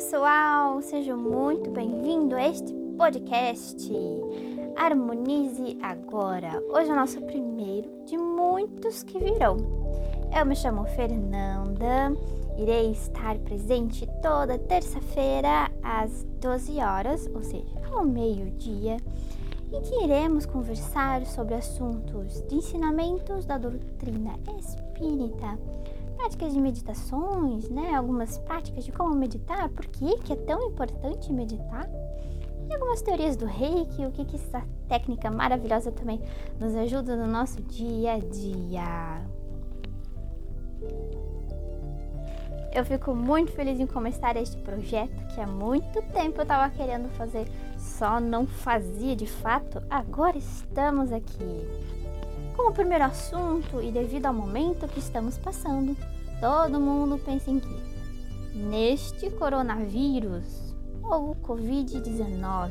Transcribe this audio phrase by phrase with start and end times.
[0.00, 3.86] pessoal, seja muito bem-vindo a este podcast
[4.74, 6.58] Harmonize Agora.
[6.70, 9.58] Hoje é o nosso primeiro de muitos que virão.
[10.34, 12.16] Eu me chamo Fernanda,
[12.56, 18.96] irei estar presente toda terça-feira às 12 horas, ou seja, ao meio-dia,
[19.70, 25.58] em que iremos conversar sobre assuntos de ensinamentos da doutrina espírita
[26.30, 27.92] práticas de meditações, né?
[27.94, 31.88] Algumas práticas de como meditar, por que, que é tão importante meditar.
[32.68, 36.20] E algumas teorias do reiki, o que, que essa técnica maravilhosa também
[36.60, 39.22] nos ajuda no nosso dia a dia.
[42.72, 47.08] Eu fico muito feliz em começar este projeto que há muito tempo eu estava querendo
[47.16, 49.82] fazer, só não fazia de fato.
[49.90, 51.68] Agora estamos aqui.
[52.54, 55.96] Como primeiro assunto e devido ao momento que estamos passando,
[56.40, 57.90] todo mundo pensa em que?
[58.54, 62.70] Neste coronavírus ou Covid-19.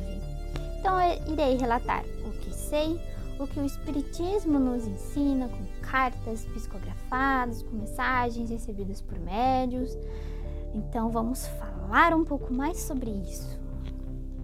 [0.78, 3.00] Então eu irei relatar o que sei,
[3.38, 9.96] o que o Espiritismo nos ensina com cartas psicografadas, com mensagens recebidas por médios.
[10.74, 13.58] Então vamos falar um pouco mais sobre isso.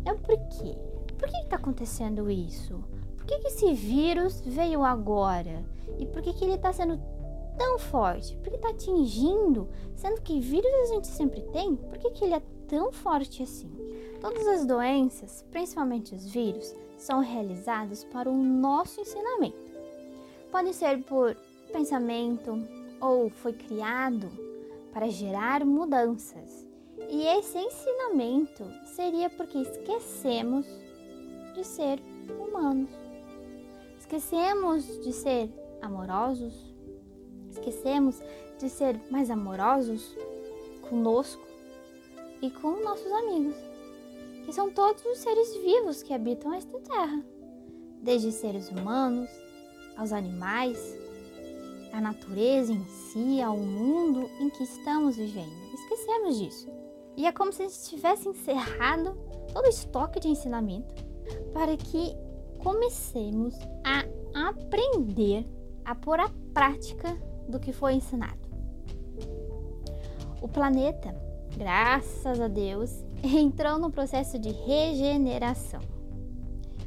[0.02, 0.76] Então por quê?
[1.18, 2.82] Por que está acontecendo isso?
[3.16, 5.64] Por que, que esse vírus veio agora?
[5.98, 7.00] E por que, que ele está sendo
[7.56, 8.36] tão forte?
[8.36, 9.68] Por que está atingindo?
[9.94, 13.70] Sendo que vírus a gente sempre tem, por que, que ele é tão forte assim?
[14.20, 19.56] Todas as doenças, principalmente os vírus, são realizados para o nosso ensinamento.
[20.50, 21.36] Pode ser por
[21.72, 22.62] pensamento
[23.00, 24.30] ou foi criado
[24.92, 26.66] para gerar mudanças.
[27.10, 30.66] E esse ensinamento seria porque esquecemos
[31.54, 32.00] de ser
[32.40, 32.90] humanos.
[33.98, 35.50] Esquecemos de ser
[35.82, 36.74] amorosos,
[37.58, 38.20] esquecemos
[38.58, 40.16] de ser mais amorosos
[40.88, 41.42] conosco
[42.40, 43.56] e com nossos amigos,
[44.44, 47.24] que são todos os seres vivos que habitam esta terra,
[48.02, 49.28] desde seres humanos
[49.96, 50.78] aos animais,
[51.92, 55.52] à natureza em si, ao mundo em que estamos vivendo.
[55.74, 56.68] Esquecemos disso.
[57.16, 59.16] E é como se a gente tivesse encerrado
[59.52, 60.94] todo o estoque de ensinamento
[61.54, 62.14] para que
[62.58, 64.04] comecemos a
[64.48, 65.46] aprender
[65.84, 67.16] a pôr a prática
[67.48, 68.46] do que foi ensinado.
[70.40, 71.14] O planeta,
[71.56, 75.80] graças a Deus, entrou no processo de regeneração.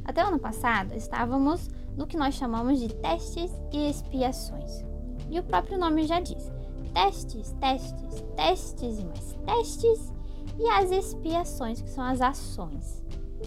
[0.04, 4.84] Até o ano passado, estávamos no que nós chamamos de testes e expiações.
[5.30, 6.52] E o próprio nome já diz:
[6.94, 10.14] testes, testes, testes e mais testes,
[10.58, 13.04] e as expiações, que são as ações.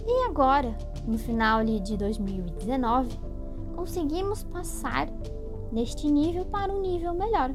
[0.06, 3.18] E agora, no final de 2019,
[3.74, 5.08] conseguimos passar
[5.72, 7.50] neste nível para um nível melhor.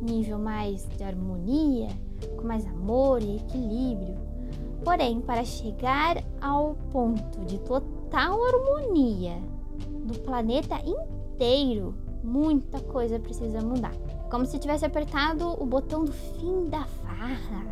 [0.00, 1.88] Nível mais de harmonia,
[2.36, 4.16] com mais amor e equilíbrio.
[4.84, 9.36] Porém, para chegar ao ponto de total harmonia
[10.04, 13.94] do planeta inteiro, muita coisa precisa mudar.
[14.30, 17.66] Como se tivesse apertado o botão do fim da farra.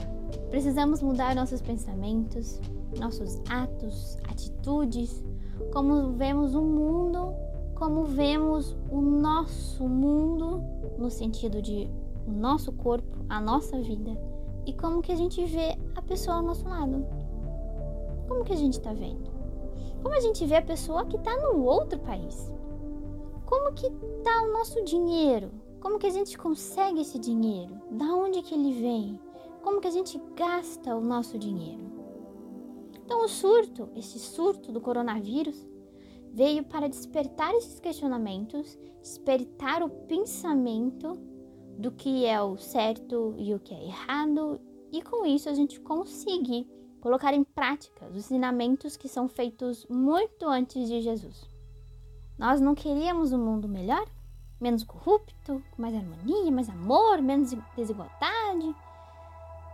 [0.51, 2.61] Precisamos mudar nossos pensamentos,
[2.99, 5.25] nossos atos, atitudes,
[5.73, 7.35] como vemos o mundo,
[7.81, 10.63] como vemos o nosso mundo
[10.99, 11.91] no sentido de
[12.27, 14.21] o nosso corpo, a nossa vida
[14.67, 17.07] e como que a gente vê a pessoa ao nosso lado.
[18.29, 19.31] Como que a gente está vendo?
[20.03, 22.53] Como a gente vê a pessoa que está no outro país?
[23.47, 25.51] Como que está o nosso dinheiro?
[25.81, 27.81] Como que a gente consegue esse dinheiro?
[27.93, 29.19] Da onde que ele vem?
[29.63, 31.81] Como que a gente gasta o nosso dinheiro?
[33.03, 35.67] Então, o surto, esse surto do coronavírus,
[36.33, 41.19] veio para despertar esses questionamentos, despertar o pensamento
[41.79, 44.61] do que é o certo e o que é errado,
[44.93, 46.69] e com isso a gente conseguir
[47.01, 51.49] colocar em prática os ensinamentos que são feitos muito antes de Jesus.
[52.39, 54.07] Nós não queríamos um mundo melhor,
[54.61, 58.75] menos corrupto, com mais harmonia, mais amor, menos desigualdade.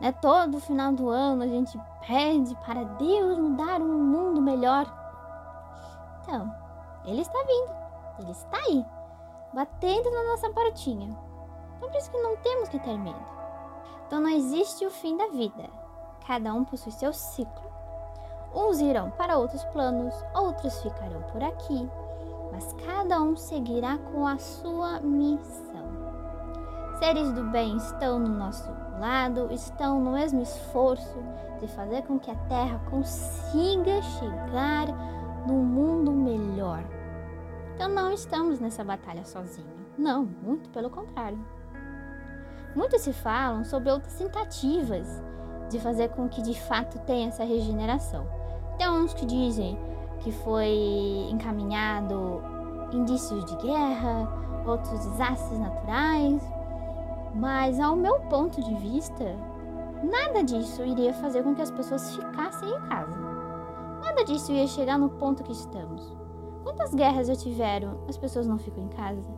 [0.01, 0.13] Né?
[0.13, 5.06] Todo final do ano a gente pede para Deus nos dar um mundo melhor.
[6.27, 6.53] Então,
[7.05, 7.73] Ele está vindo,
[8.19, 8.85] Ele está aí,
[9.55, 11.17] batendo na nossa portinha.
[11.77, 13.25] Então, por isso que não temos que ter medo.
[14.07, 15.65] Então, não existe o fim da vida.
[16.27, 17.65] Cada um possui seu ciclo.
[18.53, 21.89] Uns irão para outros planos, outros ficarão por aqui,
[22.51, 25.87] mas cada um seguirá com a sua missão.
[26.99, 28.69] Seres do bem estão no nosso
[28.99, 31.23] lado, estão no mesmo esforço
[31.61, 34.87] de fazer com que a Terra consiga chegar
[35.47, 36.85] num mundo melhor.
[37.75, 39.71] Então não estamos nessa batalha sozinhos.
[39.97, 41.39] Não, muito pelo contrário.
[42.75, 45.23] Muitos se falam sobre outras tentativas
[45.71, 48.27] de fazer com que de fato tenha essa regeneração.
[48.77, 49.79] Tem uns que dizem
[50.21, 52.43] que foi encaminhado
[52.93, 54.29] indícios de guerra,
[54.67, 56.43] outros desastres naturais,
[57.35, 59.37] mas ao meu ponto de vista,
[60.03, 63.26] nada disso iria fazer com que as pessoas ficassem em casa.
[64.17, 66.11] Nada disso ia chegar no ponto que estamos.
[66.63, 69.29] Quantas guerras já tiveram, as pessoas não ficam em casa?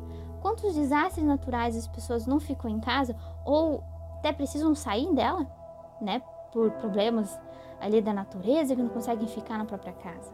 [0.40, 3.82] Quantos desastres naturais as pessoas não ficam em casa ou
[4.18, 5.44] até precisam sair dela,
[6.00, 6.22] né?
[6.52, 7.36] Por problemas
[7.80, 10.32] ali da natureza que não conseguem ficar na própria casa.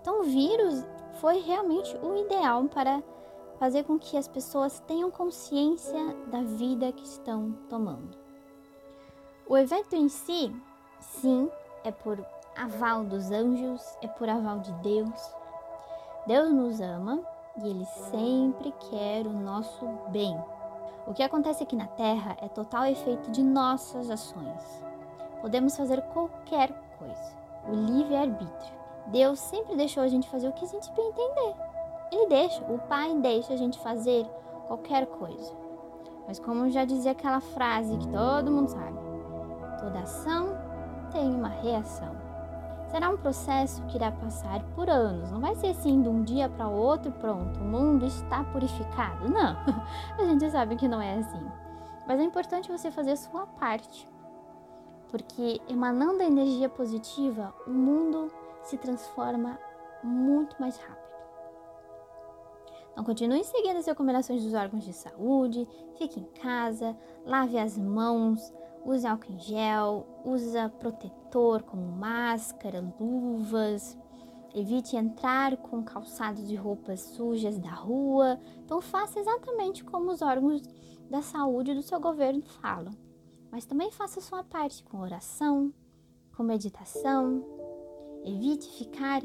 [0.00, 0.84] Então, o vírus
[1.20, 3.00] foi realmente o ideal para
[3.60, 8.18] fazer com que as pessoas tenham consciência da vida que estão tomando.
[9.48, 10.52] O evento em si,
[10.98, 11.48] sim,
[11.84, 12.18] é por
[12.58, 15.34] aval dos anjos, é por aval de Deus.
[16.26, 17.20] Deus nos ama
[17.62, 20.36] e Ele sempre quer o nosso bem.
[21.06, 24.84] O que acontece aqui na Terra é total efeito de nossas ações.
[25.40, 27.36] Podemos fazer qualquer coisa,
[27.68, 28.76] o livre-arbítrio.
[29.06, 31.54] Deus sempre deixou a gente fazer o que a gente bem entender.
[32.10, 34.26] Ele deixa, o Pai deixa a gente fazer
[34.66, 35.54] qualquer coisa.
[36.26, 38.98] Mas como já dizia aquela frase que todo mundo sabe,
[39.80, 40.48] toda ação
[41.10, 42.17] tem uma reação.
[42.90, 45.30] Será um processo que irá passar por anos.
[45.30, 49.28] Não vai ser assim de um dia para outro, pronto, o mundo está purificado.
[49.28, 49.56] Não,
[50.18, 51.46] a gente sabe que não é assim.
[52.06, 54.08] Mas é importante você fazer sua parte.
[55.10, 58.32] Porque emanando a energia positiva, o mundo
[58.62, 59.58] se transforma
[60.02, 61.08] muito mais rápido.
[62.92, 68.52] Então continue seguindo as recomendações dos órgãos de saúde, fique em casa, lave as mãos,
[68.84, 73.96] use álcool em gel, usa protetor como máscara, luvas,
[74.54, 78.38] evite entrar com calçados e roupas sujas da rua.
[78.64, 80.62] Então faça exatamente como os órgãos
[81.10, 82.92] da saúde do seu governo falam.
[83.50, 85.72] Mas também faça sua parte com oração,
[86.36, 87.44] com meditação.
[88.24, 89.22] Evite ficar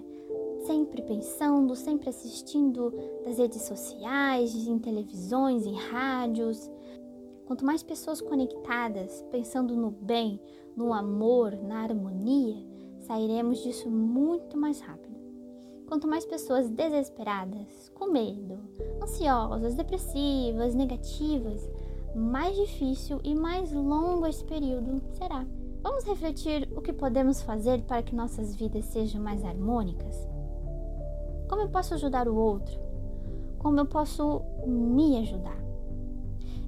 [0.65, 2.93] sempre pensando, sempre assistindo
[3.25, 6.69] das redes sociais, em televisões, em rádios.
[7.45, 10.39] Quanto mais pessoas conectadas, pensando no bem,
[10.75, 12.65] no amor, na harmonia,
[12.99, 15.13] sairemos disso muito mais rápido.
[15.87, 18.57] Quanto mais pessoas desesperadas, com medo,
[19.01, 21.69] ansiosas, depressivas, negativas,
[22.15, 25.45] mais difícil e mais longo esse período será.
[25.81, 30.27] Vamos refletir o que podemos fazer para que nossas vidas sejam mais harmônicas?
[31.49, 32.79] Como eu posso ajudar o outro?
[33.59, 35.62] Como eu posso me ajudar?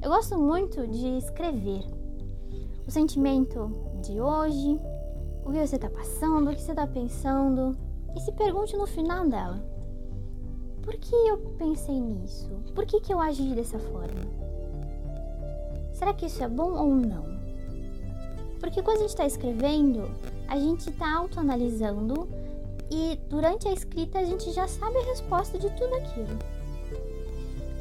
[0.05, 1.83] Eu gosto muito de escrever
[2.85, 4.79] o sentimento de hoje,
[5.43, 7.75] o que você está passando, o que você está pensando,
[8.15, 9.65] e se pergunte no final dela:
[10.83, 12.51] por que eu pensei nisso?
[12.75, 14.21] Por que, que eu agi dessa forma?
[15.91, 17.25] Será que isso é bom ou não?
[18.59, 20.03] Porque quando a gente está escrevendo,
[20.47, 22.29] a gente está autoanalisando
[22.91, 26.37] e durante a escrita a gente já sabe a resposta de tudo aquilo.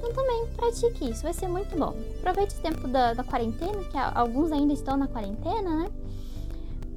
[0.04, 1.94] Então também pratique isso, vai ser muito bom.
[2.18, 5.90] Aproveite o tempo da, da quarentena, que alguns ainda estão na quarentena, né?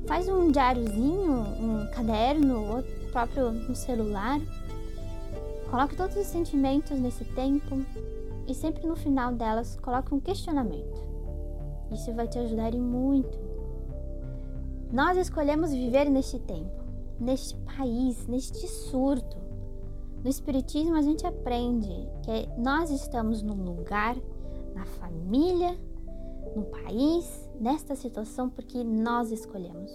[0.06, 4.42] Faz um diáriozinho, um caderno, ou próprio no celular.
[5.70, 7.82] Coloque todos os sentimentos nesse tempo
[8.46, 11.02] e sempre no final delas coloque um questionamento.
[11.92, 13.40] Isso vai te ajudar em muito.
[14.92, 16.78] Nós escolhemos viver neste tempo
[17.20, 19.47] neste país, neste surto.
[20.28, 21.88] No Espiritismo a gente aprende
[22.22, 24.14] que nós estamos num lugar,
[24.76, 25.80] na família,
[26.54, 29.90] no país, nesta situação porque nós escolhemos.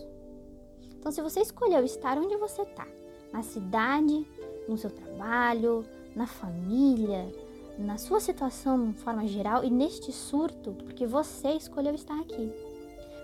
[0.98, 2.88] Então, se você escolheu estar onde você está,
[3.30, 4.26] na cidade,
[4.66, 5.84] no seu trabalho,
[6.16, 7.30] na família,
[7.78, 12.50] na sua situação de forma geral e neste surto, porque você escolheu estar aqui.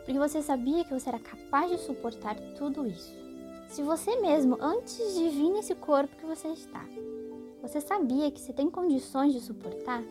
[0.04, 3.27] Porque você sabia que você era capaz de suportar tudo isso.
[3.68, 6.84] Se você mesmo, antes de vir nesse corpo que você está,
[7.60, 10.02] você sabia que você tem condições de suportar,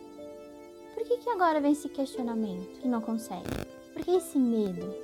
[0.94, 3.48] por que, que agora vem esse questionamento e não consegue?
[3.92, 4.94] Por que esse medo?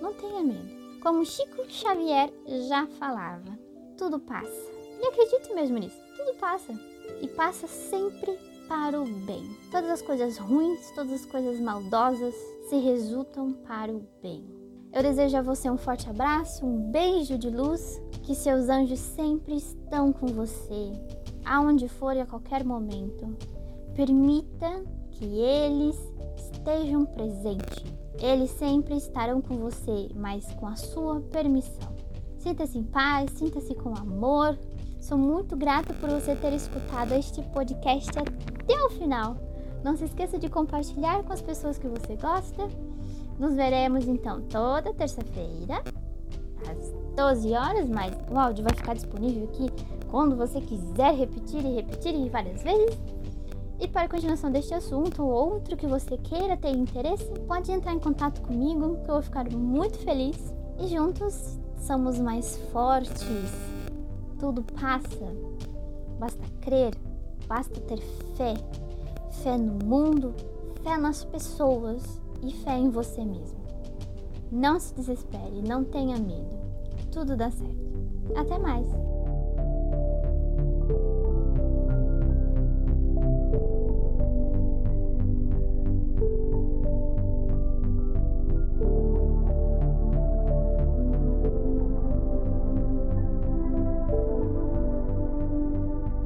[0.00, 1.00] Não tenha medo.
[1.00, 2.32] Como Chico Xavier
[2.68, 3.58] já falava,
[3.96, 4.72] tudo passa.
[5.00, 6.72] E acredite mesmo nisso, tudo passa.
[7.20, 8.36] E passa sempre
[8.66, 9.56] para o bem.
[9.70, 12.34] Todas as coisas ruins, todas as coisas maldosas
[12.68, 14.63] se resultam para o bem.
[14.94, 19.56] Eu desejo a você um forte abraço, um beijo de luz, que seus anjos sempre
[19.56, 20.92] estão com você,
[21.44, 23.36] aonde for e a qualquer momento.
[23.96, 25.98] Permita que eles
[26.36, 27.82] estejam presentes.
[28.22, 31.92] Eles sempre estarão com você, mas com a sua permissão.
[32.38, 34.56] Sinta-se em paz, sinta-se com amor.
[35.00, 39.36] Sou muito grata por você ter escutado este podcast até o final.
[39.82, 42.68] Não se esqueça de compartilhar com as pessoas que você gosta
[43.38, 45.82] Nos veremos então toda terça-feira,
[46.68, 49.66] às 12 horas, mas o áudio vai ficar disponível aqui
[50.08, 52.96] quando você quiser repetir e repetir várias vezes.
[53.80, 57.98] E para continuação deste assunto ou outro que você queira ter interesse, pode entrar em
[57.98, 60.54] contato comigo, que eu vou ficar muito feliz.
[60.78, 63.50] E juntos somos mais fortes.
[64.38, 65.26] Tudo passa.
[66.18, 66.94] Basta crer,
[67.48, 67.98] basta ter
[68.36, 68.54] fé.
[69.42, 70.32] Fé no mundo,
[70.84, 73.58] fé nas pessoas e fé em você mesmo.
[74.50, 76.64] Não se desespere, não tenha medo.
[77.10, 77.74] Tudo dá certo.
[78.36, 79.13] Até mais!